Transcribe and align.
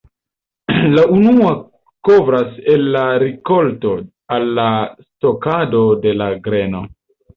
La 0.93 1.03
unua 1.15 1.51
kovras 2.09 2.57
el 2.75 2.87
la 2.97 3.03
rikolto 3.25 3.93
al 4.39 4.49
la 4.61 4.67
stokado 5.07 5.83
de 6.07 6.17
la 6.23 6.35
greno. 6.49 6.83